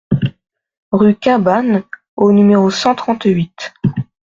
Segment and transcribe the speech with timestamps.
[0.91, 1.83] Rue Cabanes
[2.15, 3.71] au numéro cent trente-huit